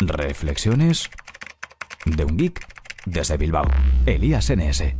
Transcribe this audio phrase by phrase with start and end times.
[0.00, 1.10] Reflexiones
[2.04, 2.64] de un geek
[3.04, 3.66] desde Bilbao.
[4.06, 4.94] Elías NS.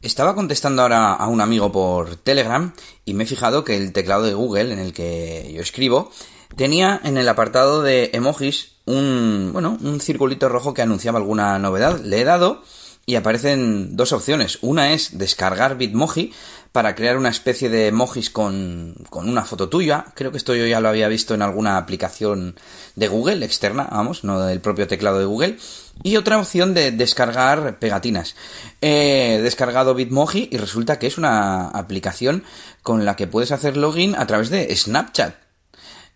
[0.00, 2.72] Estaba contestando ahora a un amigo por Telegram
[3.04, 6.10] y me he fijado que el teclado de Google en el que yo escribo
[6.56, 12.00] tenía en el apartado de emojis un, bueno, un circulito rojo que anunciaba alguna novedad.
[12.00, 12.62] Le he dado
[13.06, 14.58] y aparecen dos opciones.
[14.62, 16.32] Una es descargar Bitmoji
[16.72, 20.06] para crear una especie de emojis con, con una foto tuya.
[20.14, 22.56] Creo que esto yo ya lo había visto en alguna aplicación
[22.96, 25.58] de Google externa, vamos, no del propio teclado de Google.
[26.02, 28.34] Y otra opción de descargar pegatinas.
[28.80, 32.42] He descargado Bitmoji y resulta que es una aplicación
[32.82, 35.43] con la que puedes hacer login a través de Snapchat.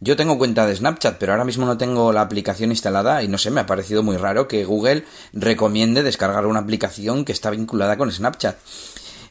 [0.00, 3.36] Yo tengo cuenta de Snapchat, pero ahora mismo no tengo la aplicación instalada y no
[3.36, 7.96] sé, me ha parecido muy raro que Google recomiende descargar una aplicación que está vinculada
[7.96, 8.56] con Snapchat.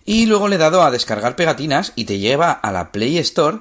[0.03, 3.59] Y luego le he dado a descargar pegatinas y te lleva a la Play Store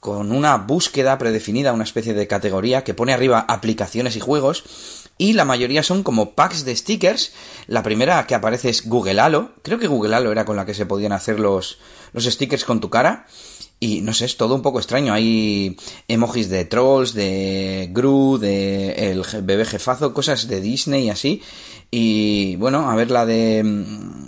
[0.00, 5.32] con una búsqueda predefinida, una especie de categoría que pone arriba aplicaciones y juegos y
[5.32, 7.32] la mayoría son como packs de stickers.
[7.66, 9.52] La primera que aparece es Google Halo.
[9.62, 11.78] Creo que Google Halo era con la que se podían hacer los,
[12.12, 13.26] los stickers con tu cara.
[13.78, 15.12] Y no sé, es todo un poco extraño.
[15.12, 15.76] Hay
[16.08, 21.42] emojis de trolls, de Gru, de el bebé jefazo, cosas de Disney y así.
[21.90, 23.62] Y bueno, a ver, la de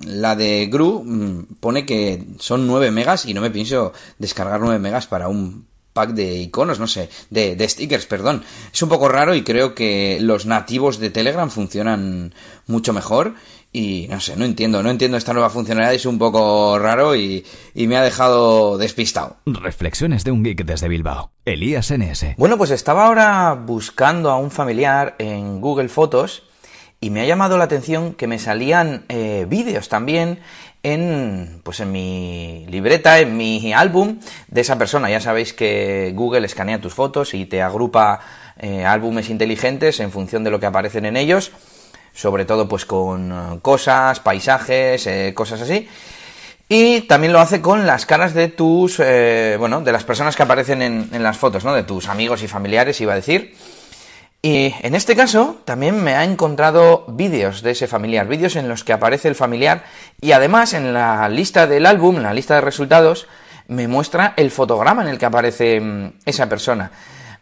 [0.05, 5.07] la de Gru pone que son 9 megas y no me pienso descargar 9 megas
[5.07, 5.67] para un
[5.99, 8.45] pack de iconos, no sé, de, de, stickers, perdón.
[8.73, 12.33] Es un poco raro y creo que los nativos de Telegram funcionan
[12.69, 13.35] mucho mejor.
[13.73, 17.45] Y no sé, no entiendo, no entiendo esta nueva funcionalidad, es un poco raro y,
[17.75, 19.39] y me ha dejado despistado.
[19.45, 21.33] Reflexiones de un geek desde Bilbao.
[21.45, 22.37] Elías NS.
[22.37, 26.45] Bueno, pues estaba ahora buscando a un familiar en Google Fotos
[27.01, 30.39] y me ha llamado la atención que me salían eh, vídeos también
[30.83, 34.19] en pues en mi libreta, en mi álbum
[34.49, 35.11] de esa persona.
[35.11, 38.21] Ya sabéis que Google escanea tus fotos y te agrupa
[38.59, 41.53] eh, álbumes inteligentes en función de lo que aparecen en ellos,
[42.13, 45.89] sobre todo pues con cosas, paisajes, eh, cosas así.
[46.71, 50.43] Y también lo hace con las caras de tus, eh, bueno, de las personas que
[50.43, 51.73] aparecen en, en las fotos, ¿no?
[51.73, 53.55] De tus amigos y familiares, iba a decir.
[54.41, 58.85] Y en este caso también me ha encontrado vídeos de ese familiar, vídeos en los
[58.85, 59.83] que aparece el familiar
[60.21, 63.27] y además en la lista del álbum, en la lista de resultados,
[63.67, 66.93] me muestra el fotograma en el que aparece esa persona.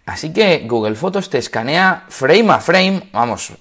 [0.06, 3.52] Así que Google Fotos te escanea frame a frame, vamos,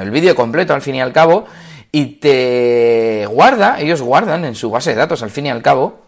[0.00, 1.46] el vídeo completo al fin y al cabo,
[1.90, 6.05] y te guarda, ellos guardan en su base de datos al fin y al cabo,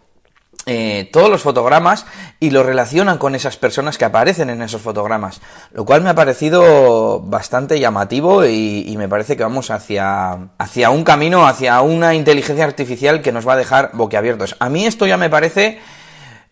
[0.71, 2.05] eh, todos los fotogramas
[2.39, 5.41] y lo relacionan con esas personas que aparecen en esos fotogramas,
[5.71, 11.03] lo cual me ha parecido bastante llamativo y, me parece que vamos hacia, hacia un
[11.03, 14.57] camino, hacia una inteligencia artificial que nos va a dejar boquiabiertos.
[14.59, 15.79] A mí esto ya me parece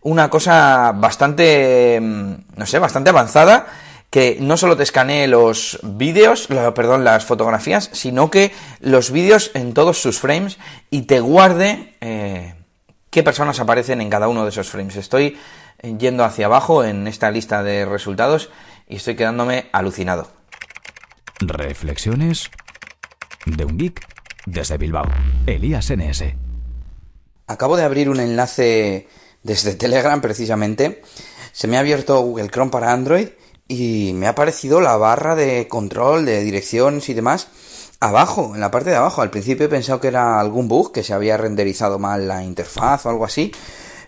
[0.00, 3.66] una cosa bastante, no sé, bastante avanzada
[4.10, 9.74] que no solo te escanee los vídeos, perdón, las fotografías, sino que los vídeos en
[9.74, 10.58] todos sus frames
[10.90, 12.54] y te guarde eh,
[13.18, 14.94] qué personas aparecen en cada uno de esos frames.
[14.94, 15.36] Estoy
[15.82, 18.48] yendo hacia abajo en esta lista de resultados
[18.88, 20.28] y estoy quedándome alucinado.
[21.40, 22.48] Reflexiones
[23.44, 24.06] de un geek
[24.46, 25.08] desde Bilbao.
[25.48, 26.26] Elías NS.
[27.48, 29.08] Acabo de abrir un enlace
[29.42, 31.02] desde Telegram precisamente.
[31.50, 33.30] Se me ha abierto Google Chrome para Android
[33.66, 37.48] y me ha aparecido la barra de control de direcciones y demás
[38.00, 39.22] abajo, en la parte de abajo.
[39.22, 43.06] Al principio he pensado que era algún bug, que se había renderizado mal la interfaz
[43.06, 43.52] o algo así.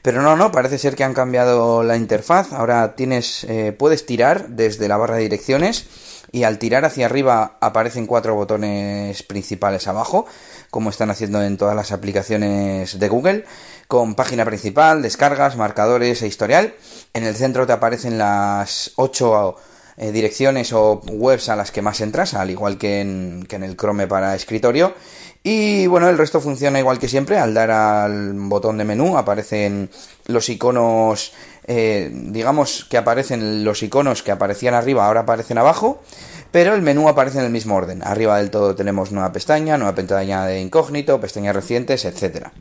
[0.03, 2.53] Pero no, no, parece ser que han cambiado la interfaz.
[2.53, 5.87] Ahora tienes, eh, puedes tirar desde la barra de direcciones
[6.33, 10.27] y al tirar hacia arriba aparecen cuatro botones principales abajo,
[10.71, 13.45] como están haciendo en todas las aplicaciones de Google,
[13.89, 16.75] con página principal, descargas, marcadores e historial.
[17.13, 19.57] En el centro te aparecen las ocho
[20.03, 23.65] eh, direcciones o webs a las que más entras, al igual que en, que en
[23.65, 24.95] el Chrome para escritorio.
[25.43, 27.37] Y bueno, el resto funciona igual que siempre.
[27.37, 29.91] Al dar al botón de menú aparecen
[30.25, 31.35] los iconos,
[31.67, 36.03] eh, digamos que aparecen los iconos que aparecían arriba, ahora aparecen abajo.
[36.51, 38.03] Pero el menú aparece en el mismo orden.
[38.03, 42.53] Arriba del todo tenemos nueva pestaña, nueva pestaña de incógnito, pestañas recientes, etcétera.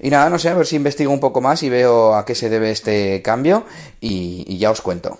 [0.00, 2.34] Y nada, no sé, a ver si investigo un poco más y veo a qué
[2.34, 3.66] se debe este cambio
[4.00, 5.18] y, y ya os cuento.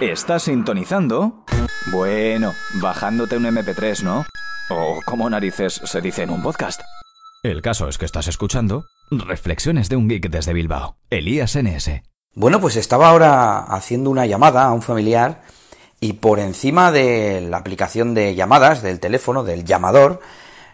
[0.00, 1.44] ¿Estás sintonizando?
[1.92, 4.26] Bueno, bajándote un MP3, ¿no?
[4.68, 6.80] O como narices se dice en un podcast.
[7.44, 12.02] El caso es que estás escuchando Reflexiones de un geek desde Bilbao, Elías NS.
[12.34, 15.42] Bueno, pues estaba ahora haciendo una llamada a un familiar
[16.00, 20.20] y por encima de la aplicación de llamadas del teléfono, del llamador,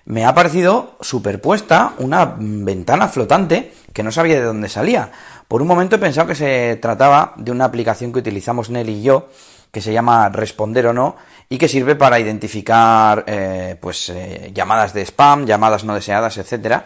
[0.07, 5.13] me ha aparecido superpuesta una ventana flotante que no sabía de dónde salía.
[5.51, 9.03] Por un momento he pensado que se trataba de una aplicación que utilizamos Nelly y
[9.03, 9.31] yo,
[9.73, 11.17] que se llama Responder o no,
[11.49, 16.85] y que sirve para identificar eh, pues eh, llamadas de spam, llamadas no deseadas, etcétera.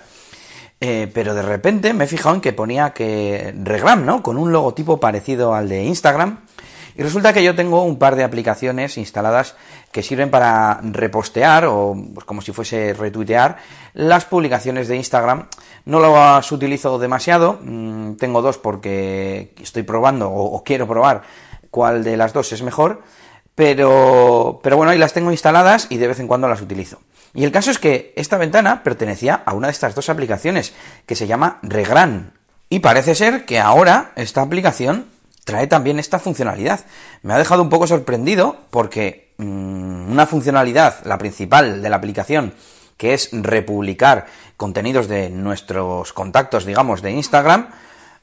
[0.81, 4.23] Eh, pero de repente me he fijado en que ponía que Regram, ¿no?
[4.23, 6.41] Con un logotipo parecido al de Instagram.
[6.97, 9.57] Y resulta que yo tengo un par de aplicaciones instaladas
[9.91, 13.57] que sirven para repostear o pues, como si fuese retuitear
[13.95, 15.49] las publicaciones de Instagram.
[15.87, 21.23] No las utilizo demasiado, mm, tengo dos porque estoy probando o, quiero probar
[21.71, 23.03] cuál de las dos es mejor,
[23.55, 27.01] pero, pero bueno, ahí las tengo instaladas y de vez en cuando las utilizo.
[27.35, 30.73] Y el caso es que esta ventana pertenecía a una de estas dos aplicaciones,
[31.05, 32.33] que se llama Regran.
[32.69, 35.07] Y parece ser que ahora esta aplicación
[35.45, 36.81] trae también esta funcionalidad.
[37.23, 42.55] Me ha dejado un poco sorprendido porque mm, una funcionalidad, la principal de la aplicación,
[42.97, 44.27] que es republicar
[44.57, 47.69] contenidos de nuestros contactos, digamos, de Instagram,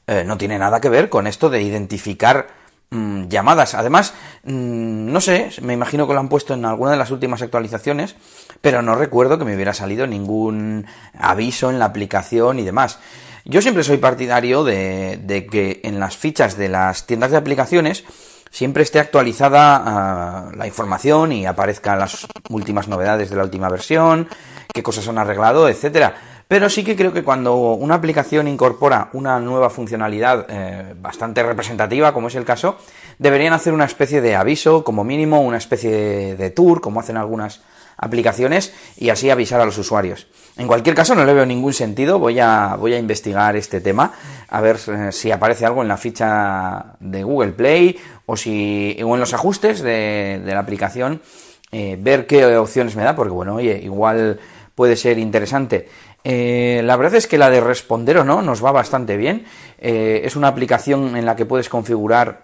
[0.06, 2.48] eh, no tiene nada que ver con esto de identificar
[2.90, 3.74] mm, llamadas.
[3.74, 4.14] Además,
[4.44, 8.16] mm, no sé, me imagino que lo han puesto en alguna de las últimas actualizaciones,
[8.60, 10.86] pero no recuerdo que me hubiera salido ningún
[11.18, 12.98] aviso en la aplicación y demás.
[13.44, 18.04] Yo siempre soy partidario de, que en las fichas de las tiendas de aplicaciones
[18.50, 24.28] siempre esté actualizada ah, la información y aparezcan las últimas novedades de la última versión,
[24.72, 26.31] qué cosas han arreglado, etcétera.
[26.52, 32.12] Pero sí que creo que cuando una aplicación incorpora una nueva funcionalidad eh, bastante representativa,
[32.12, 32.76] como es el caso,
[33.18, 37.62] deberían hacer una especie de aviso, como mínimo, una especie de tour, como hacen algunas
[37.96, 40.26] aplicaciones, y así avisar a los usuarios.
[40.58, 42.18] En cualquier caso, no le veo ningún sentido.
[42.18, 44.12] Voy a, voy a investigar este tema,
[44.50, 49.08] a ver eh, si aparece algo en la ficha de Google Play o, si, en
[49.18, 51.22] los ajustes de, la aplicación,
[51.70, 54.38] eh, ver qué opciones me da, porque bueno, oye, igual
[54.74, 55.88] puede ser interesante.
[56.24, 59.44] Eh, la verdad es que la de responder o no nos va bastante bien.
[59.78, 62.42] es una aplicación en la que puedes configurar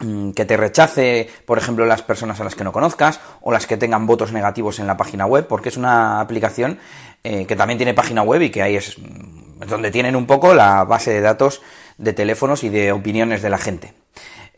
[0.00, 3.66] Mm, que te rechace, por ejemplo, las personas a las que no conozcas o las
[3.66, 6.78] que tengan votos negativos en la página web, porque es una aplicación
[7.24, 10.54] eh, que también tiene página web y que ahí es mm, donde tienen un poco
[10.54, 11.62] la base de datos
[11.96, 13.92] de teléfonos y de opiniones de la gente.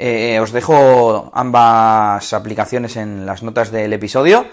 [0.03, 4.47] Eh, os dejo ambas aplicaciones en las notas del episodio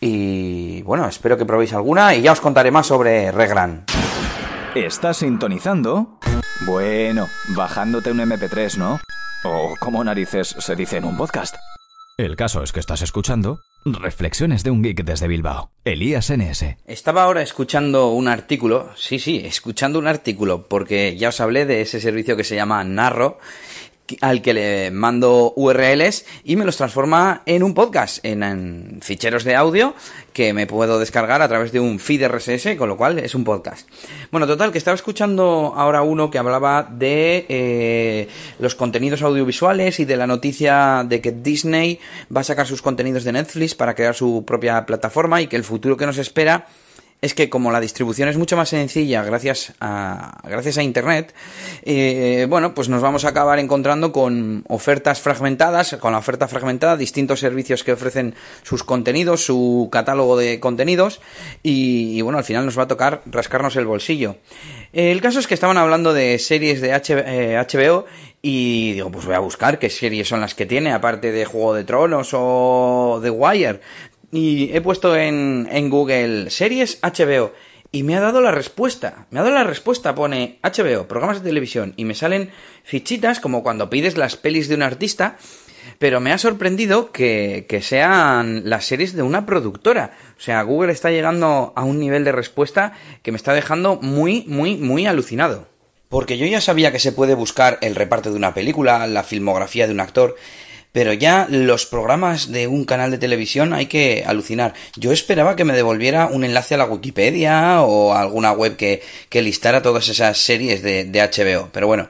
[0.00, 3.84] y bueno, espero que probéis alguna y ya os contaré más sobre Regran.
[4.74, 6.18] ¿Estás sintonizando?
[6.64, 8.98] Bueno, bajándote un MP3, ¿no?
[9.44, 11.54] O como narices se dice en un podcast.
[12.16, 15.70] El caso es que estás escuchando Reflexiones de un geek desde Bilbao.
[15.84, 16.76] Elías NS.
[16.86, 21.82] Estaba ahora escuchando un artículo, sí, sí, escuchando un artículo, porque ya os hablé de
[21.82, 23.38] ese servicio que se llama Narro
[24.20, 29.56] al que le mando URLs y me los transforma en un podcast, en, ficheros de
[29.56, 29.94] audio
[30.32, 33.44] que me puedo descargar a través de un feed RSS, con lo cual es un
[33.44, 33.88] podcast.
[34.30, 38.28] Bueno, total, que estaba escuchando ahora uno que hablaba de eh,
[38.58, 41.98] los contenidos audiovisuales y de la noticia de que Disney
[42.34, 45.64] va a sacar sus contenidos de Netflix para crear su propia plataforma y que el
[45.64, 46.66] futuro que nos espera
[47.20, 51.34] es que como la distribución es mucho más sencilla gracias a, gracias a Internet,
[51.82, 56.96] eh, bueno, pues nos vamos a acabar encontrando con ofertas fragmentadas, con la oferta fragmentada,
[56.96, 61.20] distintos servicios que ofrecen sus contenidos, su catálogo de contenidos
[61.62, 64.36] y, bueno, al final nos va a tocar rascarnos el bolsillo.
[64.92, 69.34] el caso es que estaban hablando de series de HBO eh, y digo, pues voy
[69.34, 73.30] a buscar qué series son las que tiene, aparte de Juego de Tronos o The
[73.30, 73.80] Wire.
[74.34, 77.52] Y he puesto en, en Google series HBO
[77.92, 79.28] y me ha dado la respuesta.
[79.30, 82.50] Me ha dado la respuesta, pone HBO, programas de televisión, y me salen
[82.82, 85.36] fichitas como cuando pides las pelis de un artista,
[86.00, 90.10] pero me ha sorprendido que, que, sean las series de una productora.
[90.36, 94.44] O sea, Google está llegando a un nivel de respuesta que me está dejando muy,
[94.48, 95.68] muy, muy alucinado.
[96.08, 99.86] Porque yo ya sabía que se puede buscar el reparto de una película, la filmografía
[99.86, 100.34] de un actor,
[100.94, 104.74] pero ya los programas de un canal de televisión hay que alucinar.
[104.96, 109.42] Yo esperaba que me devolviera un enlace a la Wikipedia o alguna web que, que
[109.42, 112.08] listara todas esas series de, de HBO, pero bueno,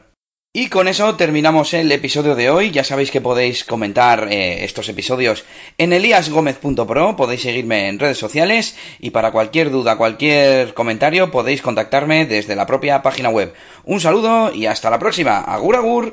[0.56, 2.70] y con eso terminamos el episodio de hoy.
[2.70, 5.44] Ya sabéis que podéis comentar eh, estos episodios
[5.78, 12.26] en eliasgomez.pro, podéis seguirme en redes sociales y para cualquier duda, cualquier comentario podéis contactarme
[12.26, 13.52] desde la propia página web.
[13.82, 15.38] Un saludo y hasta la próxima.
[15.40, 16.12] Agur agur.